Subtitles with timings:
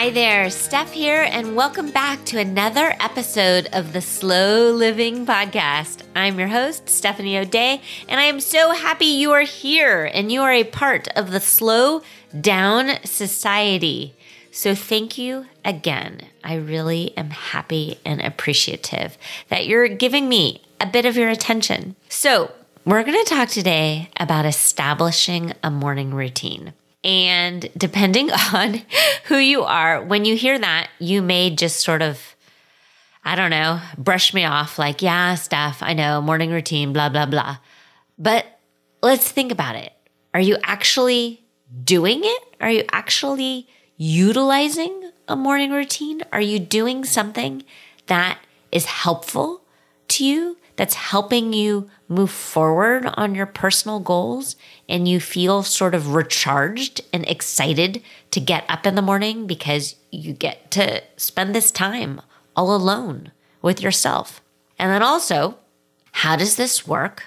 [0.00, 6.04] Hi there, Steph here, and welcome back to another episode of the Slow Living Podcast.
[6.16, 10.40] I'm your host, Stephanie O'Dea, and I am so happy you are here and you
[10.40, 12.00] are a part of the Slow
[12.40, 14.14] Down Society.
[14.50, 16.22] So, thank you again.
[16.42, 19.18] I really am happy and appreciative
[19.50, 21.94] that you're giving me a bit of your attention.
[22.08, 22.52] So,
[22.86, 26.72] we're going to talk today about establishing a morning routine.
[27.02, 28.82] And depending on
[29.24, 32.20] who you are, when you hear that, you may just sort of,
[33.24, 37.26] I don't know, brush me off like, yeah, stuff, I know, morning routine, blah, blah,
[37.26, 37.58] blah.
[38.18, 38.46] But
[39.02, 39.92] let's think about it.
[40.34, 41.42] Are you actually
[41.84, 42.42] doing it?
[42.60, 46.22] Are you actually utilizing a morning routine?
[46.32, 47.64] Are you doing something
[48.06, 48.38] that
[48.72, 49.62] is helpful
[50.08, 54.56] to you, that's helping you move forward on your personal goals
[54.88, 59.96] and you feel sort of recharged and excited to get up in the morning because
[60.10, 62.18] you get to spend this time
[62.56, 64.40] all alone with yourself.
[64.78, 65.58] And then also,
[66.12, 67.24] how does this work?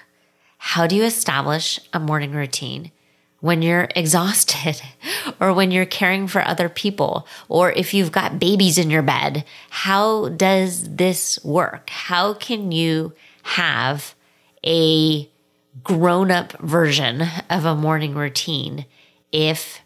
[0.58, 2.90] How do you establish a morning routine
[3.38, 4.82] when you're exhausted
[5.40, 9.44] or when you're caring for other people or if you've got babies in your bed?
[9.70, 11.88] How does this work?
[11.90, 13.12] How can you
[13.44, 14.14] have
[14.66, 15.30] a
[15.82, 18.86] grown up version of a morning routine
[19.32, 19.80] if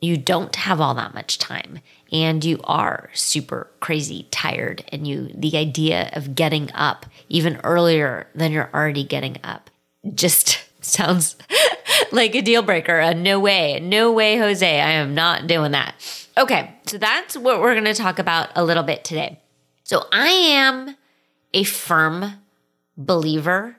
[0.00, 1.80] you don't have all that much time
[2.12, 8.26] and you are super crazy tired and you the idea of getting up even earlier
[8.34, 9.70] than you're already getting up
[10.14, 11.36] just sounds
[12.12, 12.98] like a deal breaker.
[12.98, 15.94] A no way no way jose i am not doing that.
[16.36, 19.40] Okay so that's what we're going to talk about a little bit today.
[19.84, 20.96] So i am
[21.54, 22.34] a firm
[22.98, 23.76] believer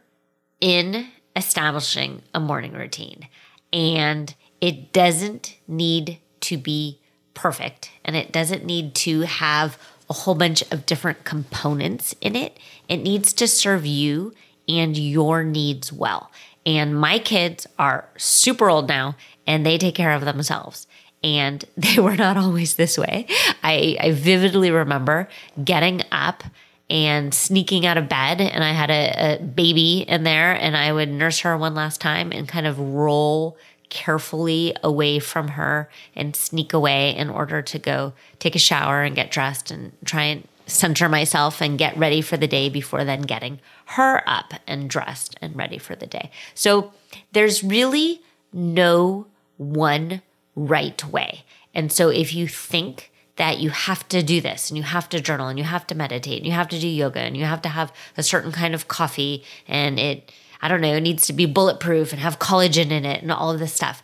[0.60, 3.28] in establishing a morning routine.
[3.72, 7.00] And it doesn't need to be
[7.34, 9.78] perfect and it doesn't need to have
[10.10, 12.58] a whole bunch of different components in it.
[12.88, 14.34] It needs to serve you
[14.68, 16.32] and your needs well.
[16.66, 19.16] And my kids are super old now
[19.46, 20.88] and they take care of themselves.
[21.24, 23.28] And they were not always this way.
[23.64, 25.30] I, I vividly remember
[25.64, 26.44] getting up
[26.90, 28.42] and sneaking out of bed.
[28.42, 32.02] And I had a, a, baby in there, and I would nurse her one last
[32.02, 33.58] time and kind of roll
[33.90, 39.16] carefully away from her and sneak away in order to go take a shower and
[39.16, 43.24] get dressed and try and center myself and get ready for the day before then
[43.24, 46.30] getting her up and dressed and ready for the day.
[46.54, 46.94] So
[47.32, 48.22] there's really
[48.54, 49.26] no
[49.58, 50.22] one
[50.56, 51.44] right way.
[51.74, 55.22] And so if you think that you have to do this and you have to
[55.22, 57.62] journal and you have to meditate and you have to do yoga and you have
[57.62, 61.34] to have a certain kind of coffee and it, I don't know, it needs to
[61.34, 64.04] be bulletproof and have collagen in it and all of this stuff.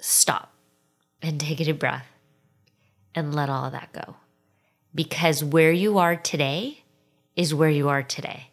[0.00, 0.52] Stop
[1.22, 2.08] and take a deep breath
[3.14, 4.16] and let all of that go.
[4.92, 6.82] Because where you are today
[7.36, 8.50] is where you are today.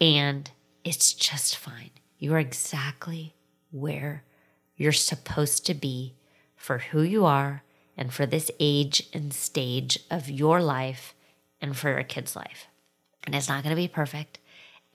[0.00, 0.48] And
[0.84, 1.90] it's just fine.
[2.20, 3.34] You are exactly
[3.72, 4.22] where
[4.76, 6.14] you're supposed to be
[6.54, 7.63] for who you are
[7.96, 11.14] and for this age and stage of your life
[11.60, 12.66] and for your kid's life.
[13.24, 14.38] And it's not going to be perfect.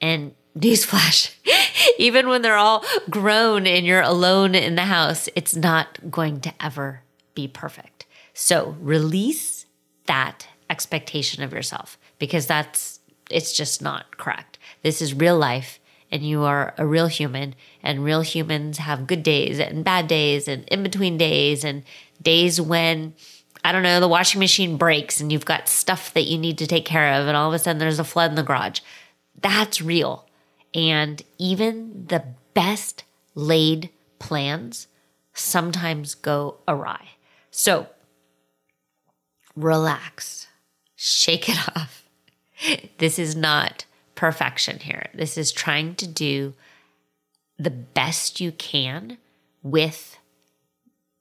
[0.00, 1.34] And newsflash,
[1.98, 6.52] even when they're all grown and you're alone in the house, it's not going to
[6.60, 7.02] ever
[7.34, 8.06] be perfect.
[8.34, 9.66] So release
[10.06, 13.00] that expectation of yourself because that's,
[13.30, 14.58] it's just not correct.
[14.82, 15.78] This is real life
[16.10, 20.48] and you are a real human and real humans have good days and bad days
[20.48, 21.84] and in between days and
[22.22, 23.14] days when
[23.64, 26.66] I don't know, the washing machine breaks and you've got stuff that you need to
[26.66, 28.80] take care of, and all of a sudden there's a flood in the garage.
[29.40, 30.26] That's real.
[30.74, 32.24] And even the
[32.54, 34.86] best laid plans
[35.34, 37.10] sometimes go awry.
[37.50, 37.88] So
[39.56, 40.46] relax,
[40.96, 41.96] shake it off.
[42.98, 45.06] This is not perfection here.
[45.14, 46.52] This is trying to do
[47.58, 49.16] the best you can
[49.62, 50.18] with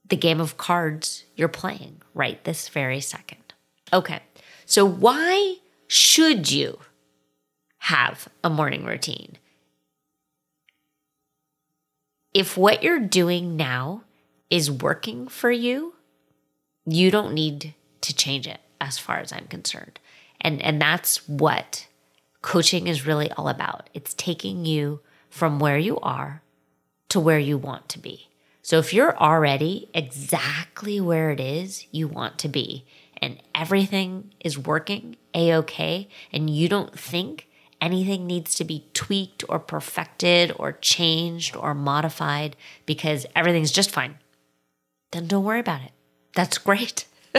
[0.10, 3.54] the game of cards you're playing right this very second.
[3.92, 4.22] Okay,
[4.66, 5.56] so why
[5.88, 6.80] should you
[7.80, 9.38] have a morning routine?
[12.34, 14.04] if what you're doing now
[14.50, 15.96] is working for you,
[16.86, 20.00] you don't need to change it as far as I'm concerned.
[20.42, 21.88] And and that's what
[22.42, 23.90] coaching is really all about.
[23.94, 26.42] It's taking you from where you are
[27.10, 28.29] to where you want to be.
[28.70, 32.86] So if you're already exactly where it is you want to be
[33.18, 37.48] and everything is working a okay and you don't think
[37.82, 42.56] anything needs to be tweaked or perfected or changed or modified
[42.86, 44.20] because everything's just fine,
[45.14, 45.92] then don't worry about it.
[46.36, 47.06] That's great.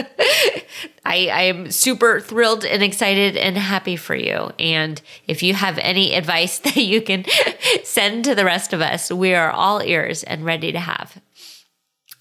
[1.05, 4.51] I, I am super thrilled and excited and happy for you.
[4.59, 7.25] And if you have any advice that you can
[7.83, 11.21] send to the rest of us, we are all ears and ready to have.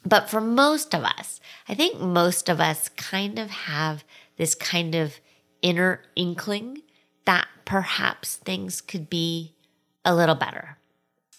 [0.05, 4.03] But for most of us, I think most of us kind of have
[4.37, 5.21] this kind of
[5.63, 6.83] inner inkling
[7.27, 9.55] that perhaps things could be
[10.05, 10.79] a little better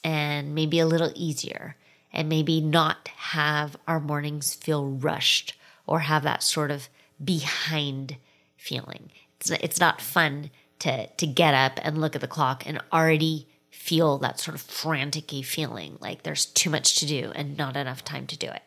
[0.03, 1.75] and maybe a little easier
[2.13, 5.55] and maybe not have our mornings feel rushed
[5.91, 6.87] or have that sort of
[7.21, 8.15] behind
[8.55, 9.11] feeling.
[9.37, 10.49] It's, it's not fun
[10.79, 14.61] to, to get up and look at the clock and already feel that sort of
[14.61, 18.63] frantic feeling like there's too much to do and not enough time to do it.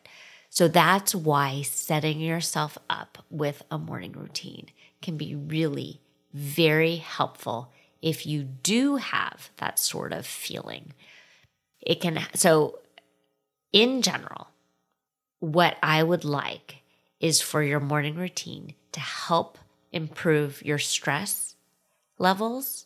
[0.51, 4.67] So that's why setting yourself up with a morning routine
[5.01, 6.03] can be really
[6.35, 7.73] very helpful
[8.03, 10.93] if you do have that sort of feeling.
[11.81, 12.81] It can, so
[13.73, 14.49] in general,
[15.41, 16.83] what I would like
[17.25, 19.57] is for your morning routine to help
[19.93, 21.55] improve your stress
[22.19, 22.85] levels,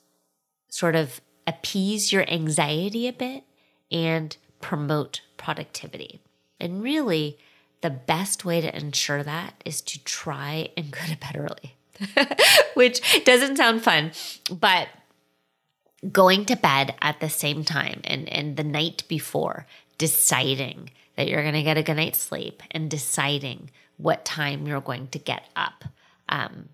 [0.68, 3.42] sort of appease your anxiety a bit,
[3.90, 6.20] and promote productivity.
[6.60, 7.36] And really,
[7.80, 11.74] the best way to ensure that is to try and go to bed early.
[12.74, 14.12] which doesn't sound fun,
[14.52, 14.86] but
[16.12, 19.66] going to bed at the same time and, and the night before,
[19.98, 23.68] deciding that you're going to get a good night's sleep and deciding
[23.98, 25.84] what time you're going to get up
[26.28, 26.70] um,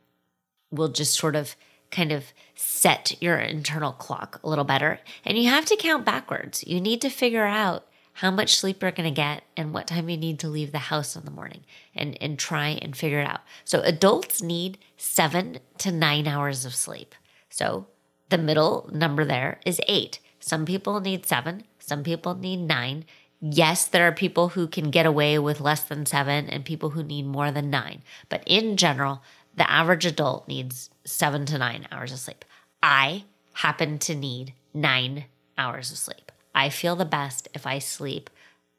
[0.70, 1.56] will just sort of
[1.90, 5.00] kind of set your internal clock a little better.
[5.24, 6.64] And you have to count backwards.
[6.66, 10.08] You need to figure out how much sleep you're going to get and what time
[10.08, 11.62] you need to leave the house in the morning
[11.94, 13.40] and, and try and figure it out.
[13.64, 17.14] So, adults need seven to nine hours of sleep.
[17.48, 17.86] So,
[18.28, 20.20] the middle number there is eight.
[20.38, 23.04] Some people need seven, some people need nine.
[23.46, 27.02] Yes, there are people who can get away with less than seven and people who
[27.02, 28.00] need more than nine.
[28.30, 29.20] But in general,
[29.54, 32.46] the average adult needs seven to nine hours of sleep.
[32.82, 35.26] I happen to need nine
[35.58, 36.32] hours of sleep.
[36.54, 38.30] I feel the best if I sleep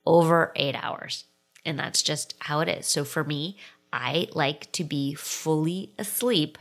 [0.04, 1.26] over eight hours.
[1.64, 2.88] And that's just how it is.
[2.88, 3.58] So for me,
[3.94, 6.58] I like to be fully asleep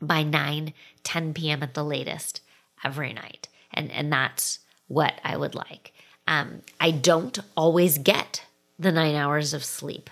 [0.00, 0.72] by 9,
[1.02, 1.62] 10 p.m.
[1.62, 2.40] at the latest
[2.82, 3.48] every night.
[3.70, 5.92] And, and that's what I would like.
[6.26, 8.44] Um, I don't always get
[8.78, 10.10] the nine hours of sleep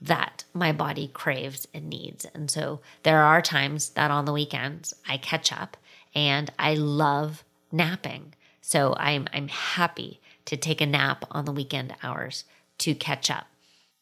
[0.00, 2.24] that my body craves and needs.
[2.34, 5.76] And so there are times that on the weekends I catch up
[6.14, 8.34] and I love napping.
[8.60, 12.44] So I'm I'm happy to take a nap on the weekend hours
[12.78, 13.46] to catch up.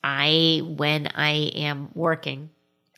[0.02, 2.50] I when I am working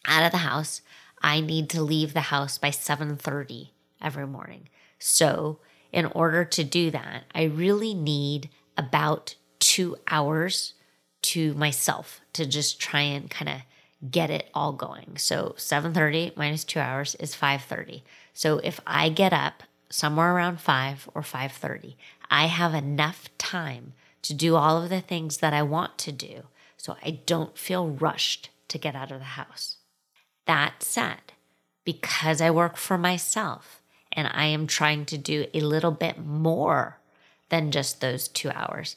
[0.04, 0.82] out of the house,
[1.22, 3.70] I need to leave the house by 7:30
[4.00, 4.68] every morning.
[4.98, 5.58] So,
[5.92, 10.74] in order to do that, I really need about 2 hours
[11.22, 15.18] to myself to just try and kind of get it all going.
[15.18, 18.02] So 7:30 minus 2 hours is 5:30.
[18.32, 21.96] So if I get up somewhere around 5 or 5:30.
[22.30, 23.92] I have enough time
[24.22, 27.88] to do all of the things that I want to do so I don't feel
[27.88, 29.78] rushed to get out of the house.
[30.46, 31.32] That said,
[31.84, 33.79] because I work for myself
[34.12, 36.98] and I am trying to do a little bit more
[37.48, 38.96] than just those 2 hours,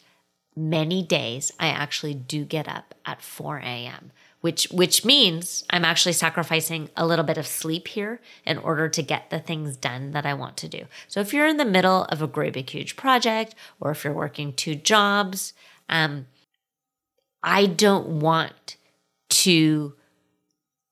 [0.56, 4.12] many days I actually do get up at 4 a.m
[4.44, 9.02] which which means I'm actually sacrificing a little bit of sleep here in order to
[9.02, 10.84] get the things done that I want to do.
[11.08, 14.12] So if you're in the middle of a great big huge project, or if you're
[14.12, 15.54] working two jobs,
[15.88, 16.28] um,
[17.42, 18.76] I don't want
[19.30, 19.94] to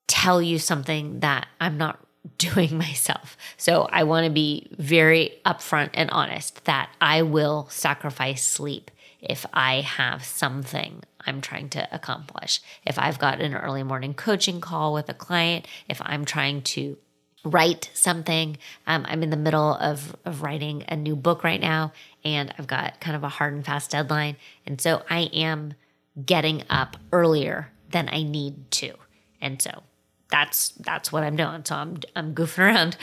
[0.07, 1.99] tell you something that I'm not
[2.37, 3.37] doing myself.
[3.57, 9.45] So I want to be very upfront and honest that I will sacrifice sleep if
[9.53, 12.59] I have something I'm trying to accomplish.
[12.85, 16.97] If I've got an early morning coaching call with a client, if I'm trying to
[17.43, 21.91] write something, um, I'm in the middle of, of writing a new book right now,
[22.23, 24.37] and I've got kind of a hard and fast deadline.
[24.65, 25.73] And so I am
[26.23, 28.93] getting up earlier than I need to.
[29.39, 29.83] And so
[30.31, 31.63] that's that's what I'm doing.
[31.65, 32.97] So I'm I'm goofing around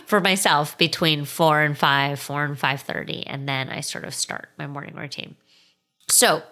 [0.06, 4.14] for myself between four and five, four and five thirty, and then I sort of
[4.14, 5.34] start my morning routine.
[6.08, 6.42] So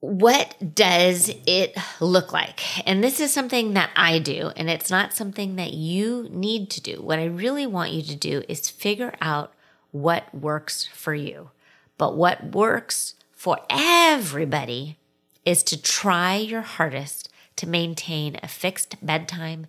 [0.00, 2.86] what does it look like?
[2.88, 6.80] And this is something that I do, and it's not something that you need to
[6.80, 7.00] do.
[7.00, 9.52] What I really want you to do is figure out
[9.92, 11.50] what works for you.
[11.98, 14.98] But what works for everybody
[15.44, 19.66] is to try your hardest to maintain a fixed bedtime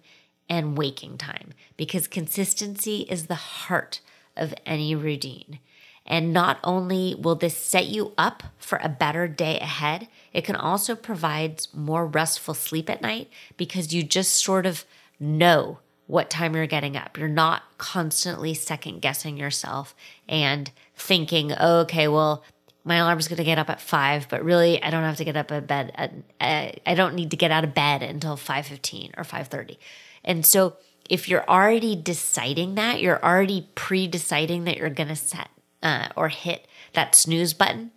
[0.50, 4.02] and waking time because consistency is the heart
[4.36, 5.60] of any routine.
[6.06, 10.56] And not only will this set you up for a better day ahead, it can
[10.56, 14.84] also provide more restful sleep at night because you just sort of
[15.20, 17.18] know what time you're getting up.
[17.18, 19.96] You're not constantly second guessing yourself
[20.28, 22.44] and thinking, oh, okay, well,
[22.84, 25.38] my alarm's going to get up at five, but really I don't have to get
[25.38, 25.92] up at bed.
[25.96, 29.78] At, uh, I don't need to get out of bed until 5.15 or 5.30.
[30.24, 30.78] And so
[31.10, 35.50] if you're already deciding that, you're already pre-deciding that you're going to set
[35.82, 37.92] uh, or hit that snooze button,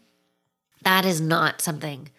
[0.83, 2.11] that is not something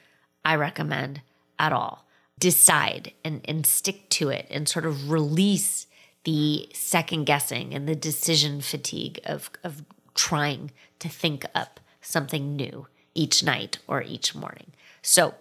[0.43, 1.21] I recommend
[1.59, 2.05] at all.
[2.39, 5.87] Decide and, and stick to it and sort of release
[6.23, 9.83] the second guessing and the decision fatigue of, of
[10.13, 14.71] trying to think up something new each night or each morning.
[15.01, 15.35] So,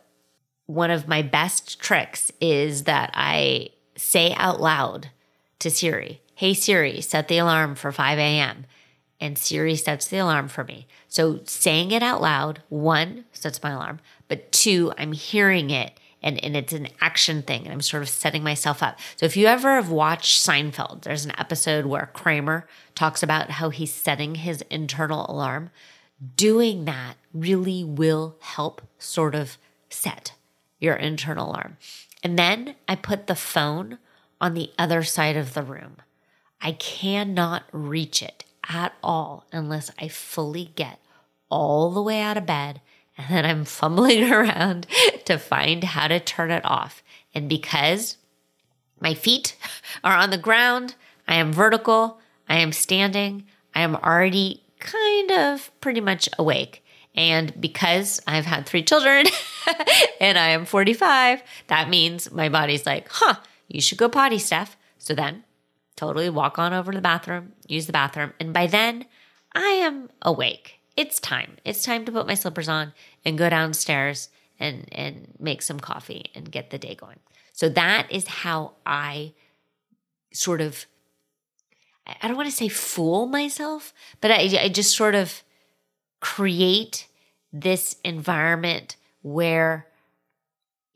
[0.66, 5.10] one of my best tricks is that I say out loud
[5.60, 8.66] to Siri, Hey Siri, set the alarm for 5 a.m.
[9.20, 10.86] And Siri sets the alarm for me.
[11.08, 16.42] So, saying it out loud, one, sets my alarm, but two, I'm hearing it and,
[16.42, 18.98] and it's an action thing and I'm sort of setting myself up.
[19.14, 23.70] So if you ever have watched Seinfeld, there's an episode where Kramer talks about how
[23.70, 25.70] he's setting his internal alarm
[26.36, 29.58] doing that really will help sort of
[29.88, 30.32] set
[30.78, 31.76] your internal alarm.
[32.22, 33.98] And then I put the phone
[34.40, 35.96] on the other side of the room.
[36.60, 40.98] I cannot reach it at all unless I fully get
[41.50, 42.80] all the way out of bed
[43.16, 44.86] and then I'm fumbling around
[45.24, 47.02] to find how to turn it off.
[47.34, 48.16] And because
[49.00, 49.56] my feet
[50.04, 50.94] are on the ground,
[51.28, 52.18] I am vertical,
[52.48, 53.44] I am standing,
[53.74, 56.82] I am already kind of pretty much awake.
[57.14, 59.26] And because I've had three children
[60.20, 63.36] and I am 45, that means my body's like, huh,
[63.68, 64.76] you should go potty, Steph.
[64.98, 65.44] So then,
[65.96, 68.32] totally walk on over to the bathroom, use the bathroom.
[68.38, 69.06] And by then,
[69.54, 70.80] I am awake.
[70.96, 71.56] It's time.
[71.64, 72.92] It's time to put my slippers on
[73.24, 74.28] and go downstairs
[74.58, 77.18] and, and make some coffee and get the day going.
[77.52, 79.32] So that is how I
[80.32, 80.86] sort of
[82.06, 85.42] I don't want to say fool myself, but I, I just sort of
[86.20, 87.08] create
[87.52, 89.86] this environment where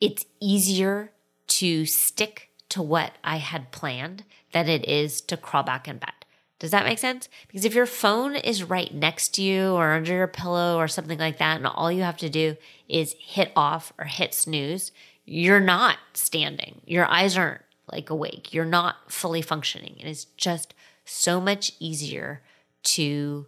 [0.00, 1.12] it's easier
[1.48, 6.12] to stick to what I had planned than it is to crawl back in bed.
[6.58, 7.28] Does that make sense?
[7.46, 11.18] Because if your phone is right next to you or under your pillow or something
[11.18, 12.56] like that, and all you have to do
[12.88, 14.92] is hit off or hit snooze,
[15.24, 16.82] you're not standing.
[16.84, 18.52] Your eyes aren't like awake.
[18.52, 19.96] You're not fully functioning.
[19.98, 20.74] It is just
[21.10, 22.40] so much easier
[22.82, 23.46] to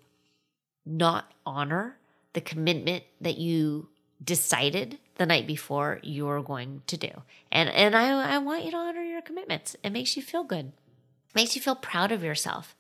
[0.85, 1.97] not honor
[2.33, 3.89] the commitment that you
[4.23, 7.11] decided the night before you're going to do.
[7.53, 9.77] And and I, I want you to honor your commitments.
[9.85, 10.67] It makes you feel good.
[10.67, 12.75] It makes you feel proud of yourself.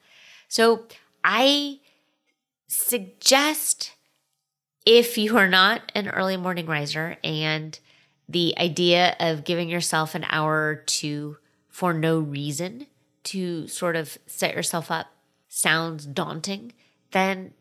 [0.48, 0.86] So
[1.22, 1.78] I
[2.66, 3.92] suggest
[4.84, 7.78] if you are not an early morning riser and
[8.28, 11.36] the idea of giving yourself an hour or two
[11.68, 12.86] for no reason
[13.24, 15.08] to sort of set yourself up
[15.48, 16.72] sounds daunting,
[17.12, 17.52] then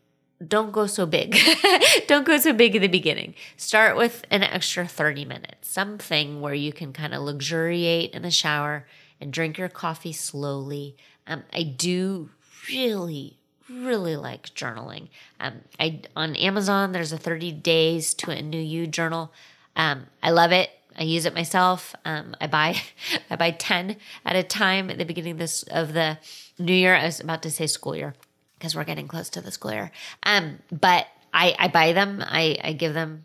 [0.46, 1.38] don't go so big.
[2.06, 3.34] don't go so big in the beginning.
[3.56, 8.30] Start with an extra 30 minutes, something where you can kind of luxuriate in the
[8.30, 8.86] shower
[9.20, 10.96] and drink your coffee slowly.
[11.26, 12.30] Um, I do
[12.68, 13.38] really,
[13.68, 15.08] really like journaling.
[15.38, 19.32] Um, I on Amazon, there's a 30 days to a new you journal.
[19.76, 20.70] Um, I love it.
[20.98, 21.94] I use it myself.
[22.04, 22.76] Um, I buy
[23.30, 26.18] I buy 10 at a time at the beginning of this of the
[26.58, 26.94] new year.
[26.94, 28.14] I was about to say school year
[28.58, 29.90] because we're getting close to the school year.
[30.22, 32.22] Um, but I, I buy them.
[32.24, 33.24] I, I give them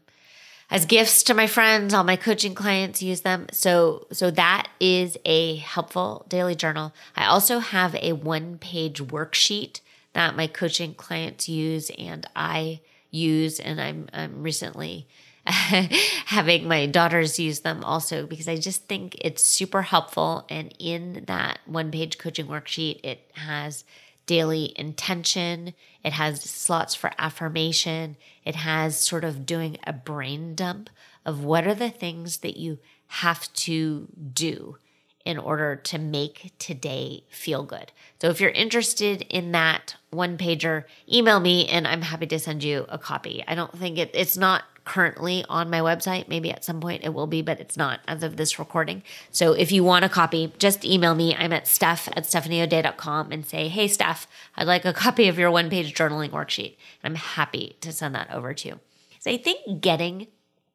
[0.70, 1.94] as gifts to my friends.
[1.94, 3.48] All my coaching clients use them.
[3.52, 6.94] So so that is a helpful daily journal.
[7.16, 9.82] I also have a one page worksheet
[10.14, 12.82] that my coaching clients use and I
[13.12, 15.08] use, and I'm I'm recently
[16.25, 20.46] having my daughters use them also because I just think it's super helpful.
[20.50, 23.86] And in that one page coaching worksheet, it has
[24.25, 25.74] daily intention,
[26.04, 30.89] it has slots for affirmation, it has sort of doing a brain dump
[31.25, 32.77] of what are the things that you
[33.08, 34.77] have to do
[35.24, 37.92] in order to make today feel good.
[38.22, 42.63] So if you're interested in that one pager, email me and I'm happy to send
[42.63, 43.44] you a copy.
[43.48, 46.29] I don't think it, it's not currently on my website.
[46.29, 49.03] Maybe at some point it will be, but it's not as of this recording.
[49.32, 51.36] So if you want a copy, just email me.
[51.36, 55.51] I'm at steph at stephanieodea.com and say, hey, Steph, I'd like a copy of your
[55.51, 56.77] one page journaling worksheet.
[57.03, 58.79] And I'm happy to send that over to you.
[59.20, 60.27] So I think getting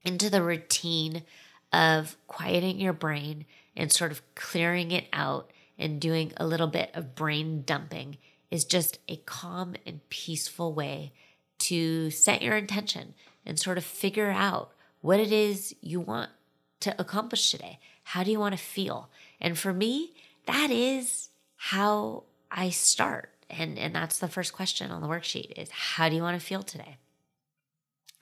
[0.04, 1.22] into the routine
[1.72, 6.90] of quieting your brain and sort of clearing it out and doing a little bit
[6.92, 8.18] of brain dumping
[8.50, 11.12] is just a calm and peaceful way
[11.60, 13.14] to set your intention
[13.44, 16.30] and sort of figure out what it is you want
[16.80, 17.78] to accomplish today.
[18.04, 19.10] How do you want to feel?
[19.40, 20.14] And for me,
[20.46, 23.30] that is how I start.
[23.50, 26.46] And, and that's the first question on the worksheet is how do you want to
[26.46, 26.96] feel today?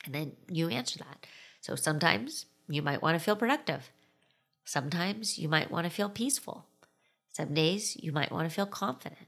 [0.05, 1.27] And then you answer that.
[1.61, 3.91] So sometimes you might want to feel productive.
[4.65, 6.65] Sometimes you might want to feel peaceful.
[7.31, 9.27] Some days you might want to feel confident.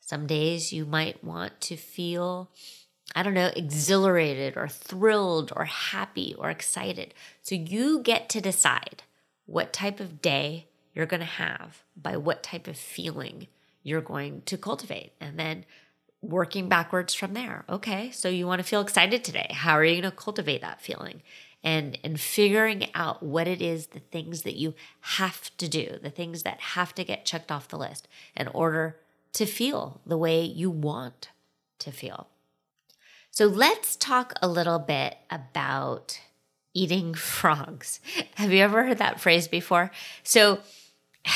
[0.00, 2.50] Some days you might want to feel
[3.14, 7.14] I don't know, exhilarated or thrilled or happy or excited.
[7.42, 9.02] So you get to decide
[9.46, 13.48] what type of day you're going to have by what type of feeling
[13.82, 15.12] you're going to cultivate.
[15.20, 15.64] And then
[16.22, 17.64] working backwards from there.
[17.68, 19.48] Okay, so you want to feel excited today.
[19.50, 21.22] How are you going to cultivate that feeling?
[21.62, 26.10] And, and figuring out what it is, the things that you have to do, the
[26.10, 28.98] things that have to get checked off the list in order
[29.34, 31.30] to feel the way you want
[31.78, 32.28] to feel.
[33.34, 36.20] So let's talk a little bit about
[36.72, 37.98] eating frogs.
[38.36, 39.90] Have you ever heard that phrase before?
[40.22, 40.60] So,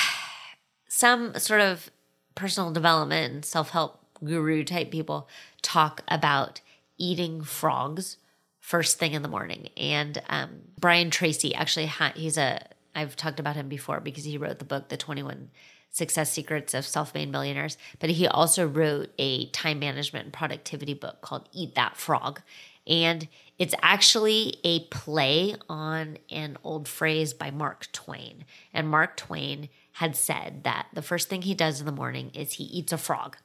[0.89, 1.91] some sort of
[2.37, 5.29] personal development and self help guru type people
[5.61, 6.61] talk about
[6.99, 8.17] eating frogs
[8.61, 9.69] first thing in the morning.
[9.77, 12.65] And um, Brian Tracy actually, ha- he's a,
[12.95, 15.51] I've talked about him before because he wrote the book, The 21
[15.91, 20.95] Success Secrets of Self Made Millionaires, but he also wrote a time management and productivity
[20.95, 22.43] book called Eat That Frog.
[22.87, 23.29] And
[23.59, 28.45] it's actually a play on an old phrase by Mark Twain.
[28.73, 32.55] And Mark Twain had said that the first thing he does in the morning is
[32.55, 33.37] he eats a frog.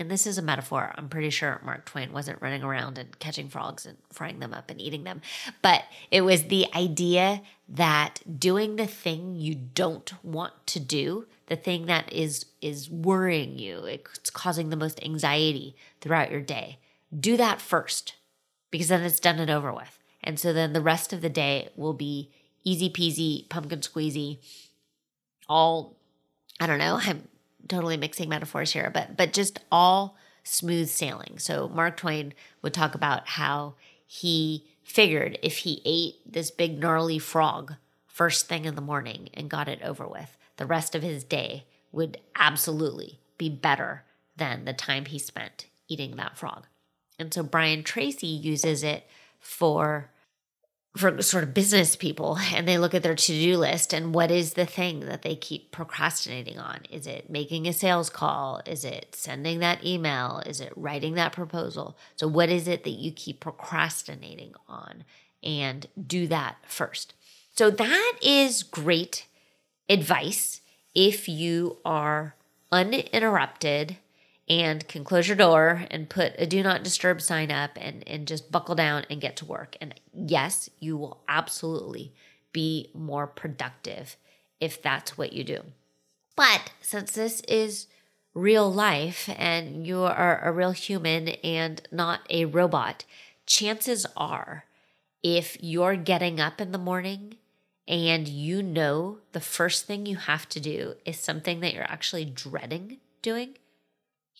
[0.00, 0.92] And this is a metaphor.
[0.96, 4.70] I'm pretty sure Mark Twain wasn't running around and catching frogs and frying them up
[4.70, 5.20] and eating them.
[5.60, 11.56] But it was the idea that doing the thing you don't want to do the
[11.56, 16.78] thing that is is worrying you it's causing the most anxiety throughout your day
[17.18, 18.14] do that first
[18.70, 21.68] because then it's done and over with and so then the rest of the day
[21.76, 22.30] will be
[22.64, 24.38] easy peasy pumpkin squeezy
[25.48, 25.96] all
[26.60, 27.28] i don't know i'm
[27.68, 32.94] totally mixing metaphors here but but just all smooth sailing so mark twain would talk
[32.94, 33.74] about how
[34.06, 37.74] he figured if he ate this big gnarly frog
[38.06, 41.64] first thing in the morning and got it over with the rest of his day
[41.92, 44.04] would absolutely be better
[44.36, 46.66] than the time he spent eating that frog.
[47.18, 49.06] And so Brian Tracy uses it
[49.38, 50.10] for
[50.96, 54.54] for sort of business people and they look at their to-do list and what is
[54.54, 56.80] the thing that they keep procrastinating on?
[56.90, 58.60] Is it making a sales call?
[58.66, 60.42] Is it sending that email?
[60.46, 61.96] Is it writing that proposal?
[62.16, 65.04] So what is it that you keep procrastinating on?
[65.42, 67.14] And do that first.
[67.56, 69.26] So that is great
[69.88, 70.60] advice
[70.94, 72.34] if you are
[72.70, 73.96] uninterrupted
[74.50, 78.26] and can close your door and put a do not disturb sign up and, and
[78.26, 79.76] just buckle down and get to work.
[79.80, 82.12] And yes, you will absolutely
[82.52, 84.16] be more productive
[84.58, 85.62] if that's what you do.
[86.34, 87.86] But since this is
[88.34, 93.04] real life and you are a real human and not a robot,
[93.46, 94.64] chances are
[95.22, 97.36] if you're getting up in the morning
[97.86, 102.24] and you know the first thing you have to do is something that you're actually
[102.24, 103.56] dreading doing,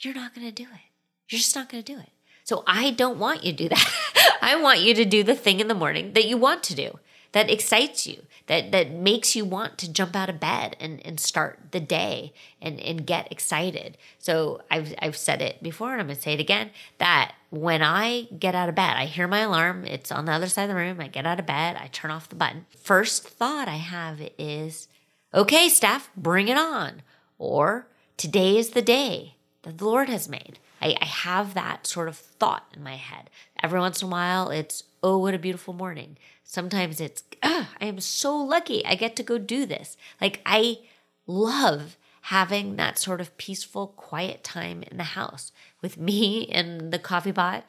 [0.00, 0.80] you're not going to do it.
[1.28, 2.10] You're just not going to do it.
[2.44, 4.38] So I don't want you to do that.
[4.42, 6.98] I want you to do the thing in the morning that you want to do
[7.32, 11.20] that excites you, that that makes you want to jump out of bed and, and
[11.20, 13.96] start the day and, and get excited.
[14.18, 18.22] So I've I've said it before and I'm gonna say it again that when I
[18.36, 20.74] get out of bed, I hear my alarm, it's on the other side of the
[20.74, 22.66] room, I get out of bed, I turn off the button.
[22.76, 24.88] First thought I have is,
[25.32, 27.02] okay, Steph, bring it on.
[27.38, 27.86] Or
[28.16, 30.58] today is the day that the Lord has made.
[30.80, 33.30] I, I have that sort of thought in my head.
[33.62, 36.16] Every once in a while, it's, oh, what a beautiful morning.
[36.44, 39.96] Sometimes it's, I am so lucky I get to go do this.
[40.20, 40.78] Like, I
[41.26, 46.98] love having that sort of peaceful, quiet time in the house with me and the
[46.98, 47.64] coffee pot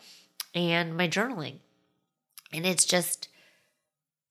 [0.54, 1.56] and my journaling.
[2.54, 3.30] And it's just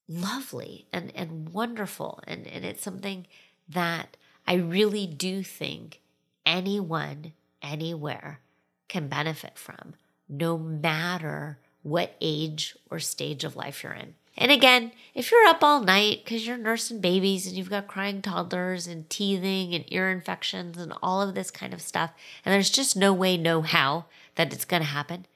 [0.09, 2.21] lovely and, and wonderful.
[2.27, 3.27] And, and it's something
[3.69, 6.01] that I really do think
[6.45, 8.41] anyone, anywhere
[8.89, 9.95] can benefit from,
[10.29, 14.15] no matter what age or stage of life you're in.
[14.37, 18.23] And again, if you're up all night because you're nursing babies and you've got crying
[18.23, 22.13] toddlers and teething and ear infections and all of this kind of stuff,
[22.45, 25.27] and there's just no way, no how that it's going to happen,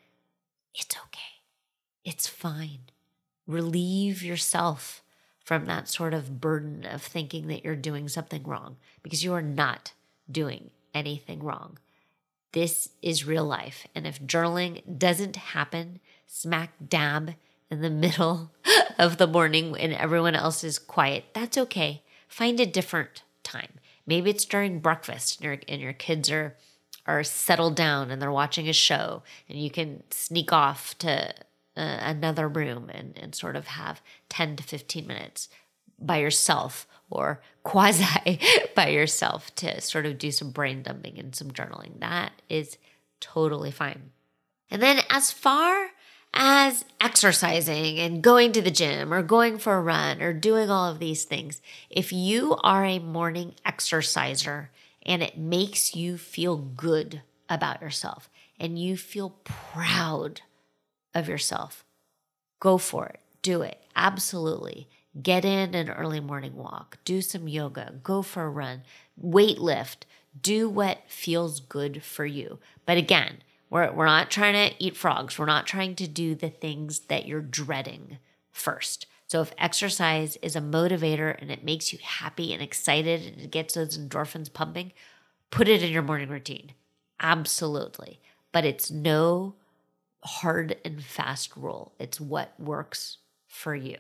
[0.74, 1.20] it's okay.
[2.04, 2.80] It's fine.
[3.46, 5.02] Relieve yourself
[5.44, 9.42] from that sort of burden of thinking that you're doing something wrong because you are
[9.42, 9.92] not
[10.30, 11.78] doing anything wrong.
[12.54, 13.84] This is real life.
[13.96, 17.34] And if journaling doesn't happen smack dab
[17.68, 18.52] in the middle
[18.96, 22.04] of the morning when everyone else is quiet, that's okay.
[22.28, 23.80] Find a different time.
[24.06, 26.56] Maybe it's during breakfast and your, and your kids are
[27.06, 31.28] are settled down and they're watching a show and you can sneak off to
[31.76, 35.50] uh, another room and, and sort of have 10 to 15 minutes
[35.98, 38.40] by yourself or quasi
[38.74, 42.00] by yourself to sort of do some brain dumping and some journaling.
[42.00, 42.78] That is
[43.20, 44.10] totally fine.
[44.70, 45.90] And then as far
[46.32, 50.90] as exercising and going to the gym or going for a run or doing all
[50.90, 54.70] of these things, if you are a morning exerciser
[55.06, 60.40] and it makes you feel good about yourself and you feel proud
[61.14, 61.84] of yourself,
[62.60, 63.20] go for it.
[63.42, 63.78] Do it.
[63.94, 64.88] Absolutely.
[65.22, 68.83] Get in an early morning walk, do some yoga, go for a run,
[69.16, 70.07] weight lift,
[70.40, 72.59] do what feels good for you.
[72.85, 75.38] But again, we're, we're not trying to eat frogs.
[75.38, 78.18] We're not trying to do the things that you're dreading
[78.50, 79.07] first.
[79.27, 83.50] So if exercise is a motivator and it makes you happy and excited and it
[83.50, 84.92] gets those endorphins pumping,
[85.50, 86.72] put it in your morning routine.
[87.20, 88.20] Absolutely.
[88.53, 89.55] But it's no
[90.24, 91.94] hard and fast rule.
[91.98, 93.98] It's what works for you.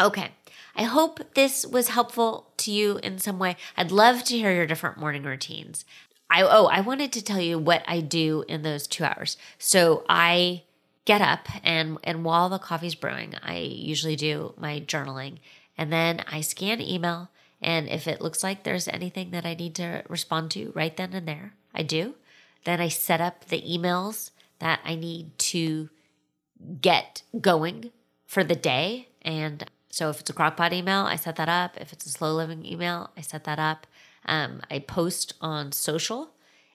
[0.00, 0.32] Okay.
[0.76, 3.56] I hope this was helpful to you in some way.
[3.76, 5.84] I'd love to hear your different morning routines.
[6.28, 9.36] I oh, I wanted to tell you what I do in those 2 hours.
[9.58, 10.62] So I
[11.04, 15.38] get up and and while the coffee's brewing, I usually do my journaling
[15.78, 17.30] and then I scan email
[17.62, 21.12] and if it looks like there's anything that I need to respond to right then
[21.12, 22.16] and there, I do.
[22.64, 25.88] Then I set up the emails that I need to
[26.80, 27.92] get going
[28.26, 31.76] for the day and so if it's a crockpot email, I set that up.
[31.80, 33.86] If it's a slow living email, I set that up.
[34.26, 36.30] Um, I post on social.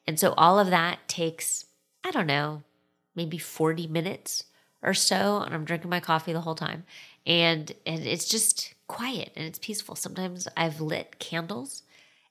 [0.07, 1.65] And so all of that takes,
[2.01, 2.63] I don't know,
[3.15, 4.45] maybe 40 minutes
[4.81, 5.41] or so.
[5.41, 6.85] And I'm drinking my coffee the whole time.
[7.27, 9.95] And, and it's just quiet and it's peaceful.
[9.95, 11.83] Sometimes I've lit candles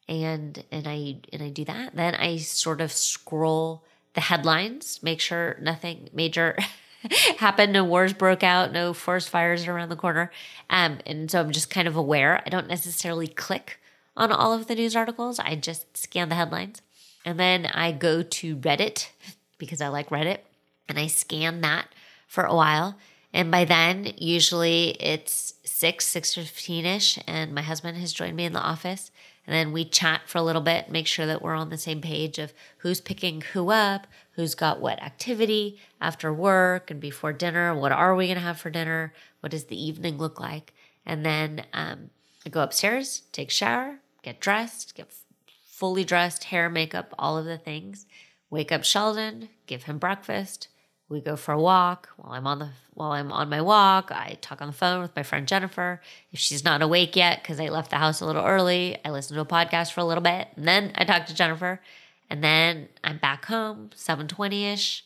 [0.08, 1.96] and and I and I do that.
[1.96, 6.56] Then I sort of scroll the headlines, make sure nothing major
[7.38, 10.30] happened, no wars broke out, no forest fires around the corner.
[10.70, 12.42] Um, and so I'm just kind of aware.
[12.44, 13.78] I don't necessarily click
[14.16, 15.38] on all of the news articles.
[15.38, 16.82] I just scan the headlines.
[17.24, 19.08] And then I go to Reddit
[19.58, 20.38] because I like Reddit
[20.88, 21.88] and I scan that
[22.26, 22.96] for a while.
[23.32, 28.60] And by then, usually it's 6, 6.15ish and my husband has joined me in the
[28.60, 29.10] office.
[29.46, 32.00] And then we chat for a little bit, make sure that we're on the same
[32.00, 34.06] page of who's picking who up,
[34.38, 37.74] who's got what activity after work and before dinner.
[37.74, 39.12] What are we going to have for dinner?
[39.40, 40.72] What does the evening look like?
[41.04, 42.10] And then um,
[42.46, 45.10] I go upstairs, take shower, get dressed, get
[45.66, 48.06] fully dressed, hair, makeup, all of the things.
[48.48, 50.68] Wake up Sheldon, give him breakfast.
[51.08, 52.10] We go for a walk.
[52.16, 55.16] While I'm on the while I'm on my walk, I talk on the phone with
[55.16, 56.00] my friend Jennifer.
[56.30, 59.34] If she's not awake yet because I left the house a little early, I listen
[59.34, 61.80] to a podcast for a little bit, and then I talk to Jennifer.
[62.30, 65.02] And then I'm back home, 7:20ish.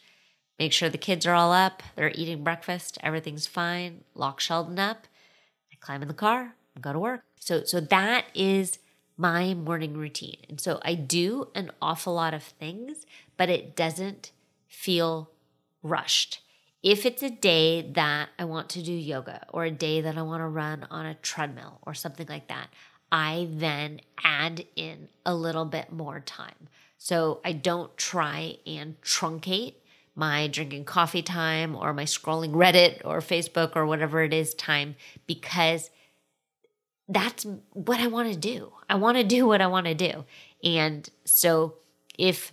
[0.58, 4.04] Make sure the kids are all up, they're eating breakfast, everything's fine.
[4.14, 5.06] Lock Sheldon up.
[5.72, 7.24] I climb in the car, go to work.
[7.40, 8.78] So so that is
[9.16, 10.38] my morning routine.
[10.48, 13.06] And so I do an awful lot of things,
[13.36, 14.32] but it doesn't
[14.68, 15.30] feel
[15.82, 16.42] rushed.
[16.82, 20.22] If it's a day that I want to do yoga or a day that I
[20.22, 22.68] want to run on a treadmill or something like that,
[23.12, 26.68] I then add in a little bit more time.
[27.04, 29.74] So I don't try and truncate
[30.14, 34.94] my drinking coffee time or my scrolling Reddit or Facebook or whatever it is time
[35.26, 35.90] because
[37.08, 38.72] that's what I want to do.
[38.88, 40.24] I want to do what I want to do.
[40.62, 41.74] And so
[42.16, 42.52] if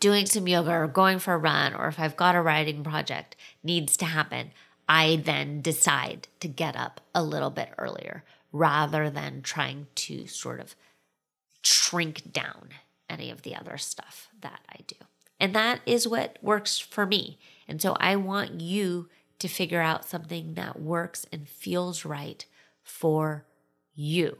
[0.00, 3.36] doing some yoga or going for a run or if I've got a writing project
[3.62, 4.52] needs to happen,
[4.88, 10.60] I then decide to get up a little bit earlier rather than trying to sort
[10.60, 10.74] of
[11.60, 12.70] shrink down
[13.08, 14.96] any of the other stuff that I do.
[15.38, 17.38] And that is what works for me.
[17.68, 22.44] And so I want you to figure out something that works and feels right
[22.82, 23.44] for
[23.94, 24.38] you.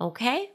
[0.00, 0.50] Okay?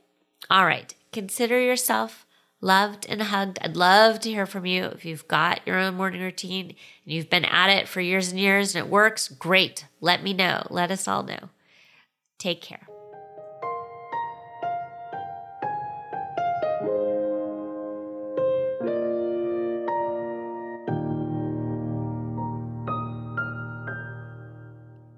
[0.50, 0.94] All right.
[1.12, 2.26] Consider yourself
[2.62, 3.58] loved and hugged.
[3.62, 4.86] I'd love to hear from you.
[4.86, 6.76] If you've got your own morning routine and
[7.14, 9.86] you've been at it for years and years and it works, great.
[10.02, 10.64] Let me know.
[10.70, 11.50] Let us all know.
[12.38, 12.89] Take care.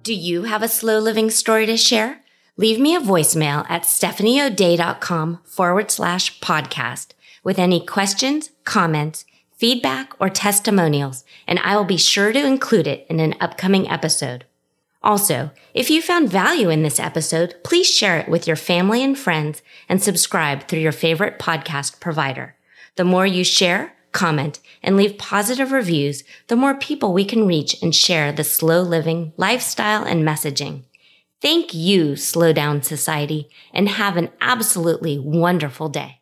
[0.04, 2.22] Do you have a slow living story to share?
[2.58, 7.10] Leave me a voicemail at stephanieodea.com forward slash podcast
[7.44, 13.06] with any questions, comments, feedback, or testimonials, and I will be sure to include it
[13.12, 14.46] in an upcoming episode.
[15.04, 19.16] Also, if you found value in this episode, please share it with your family and
[19.16, 22.56] friends and subscribe through your favorite podcast provider.
[22.96, 27.82] The more you share, comment, and leave positive reviews, the more people we can reach
[27.82, 30.84] and share the slow living lifestyle and messaging.
[31.42, 36.21] Thank you, Slow Down Society, and have an absolutely wonderful day.